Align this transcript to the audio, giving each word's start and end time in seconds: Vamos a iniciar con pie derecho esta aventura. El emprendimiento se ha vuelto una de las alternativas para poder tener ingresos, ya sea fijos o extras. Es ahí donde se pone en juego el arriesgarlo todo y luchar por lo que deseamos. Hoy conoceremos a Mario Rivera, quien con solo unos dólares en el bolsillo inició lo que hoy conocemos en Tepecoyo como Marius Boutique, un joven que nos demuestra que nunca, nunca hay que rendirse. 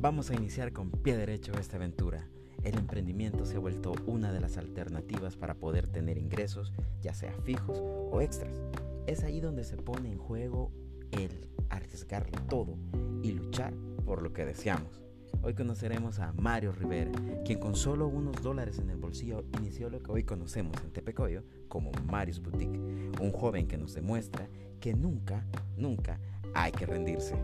Vamos 0.00 0.30
a 0.30 0.34
iniciar 0.34 0.72
con 0.72 0.90
pie 0.90 1.14
derecho 1.14 1.52
esta 1.60 1.76
aventura. 1.76 2.26
El 2.62 2.78
emprendimiento 2.78 3.44
se 3.44 3.56
ha 3.56 3.60
vuelto 3.60 3.92
una 4.06 4.32
de 4.32 4.40
las 4.40 4.56
alternativas 4.56 5.36
para 5.36 5.56
poder 5.56 5.88
tener 5.88 6.16
ingresos, 6.16 6.72
ya 7.02 7.12
sea 7.12 7.34
fijos 7.44 7.82
o 8.10 8.22
extras. 8.22 8.62
Es 9.06 9.24
ahí 9.24 9.40
donde 9.40 9.62
se 9.62 9.76
pone 9.76 10.10
en 10.10 10.16
juego 10.16 10.72
el 11.10 11.50
arriesgarlo 11.68 12.40
todo 12.48 12.78
y 13.22 13.32
luchar 13.32 13.74
por 14.06 14.22
lo 14.22 14.32
que 14.32 14.46
deseamos. 14.46 15.02
Hoy 15.42 15.52
conoceremos 15.52 16.18
a 16.18 16.32
Mario 16.32 16.72
Rivera, 16.72 17.12
quien 17.44 17.60
con 17.60 17.74
solo 17.74 18.08
unos 18.08 18.42
dólares 18.42 18.78
en 18.78 18.88
el 18.88 18.96
bolsillo 18.96 19.44
inició 19.58 19.90
lo 19.90 20.02
que 20.02 20.12
hoy 20.12 20.24
conocemos 20.24 20.82
en 20.82 20.92
Tepecoyo 20.92 21.44
como 21.68 21.92
Marius 22.10 22.40
Boutique, 22.40 22.80
un 23.20 23.32
joven 23.32 23.68
que 23.68 23.76
nos 23.76 23.92
demuestra 23.92 24.48
que 24.80 24.94
nunca, 24.94 25.44
nunca 25.76 26.18
hay 26.54 26.72
que 26.72 26.86
rendirse. 26.86 27.34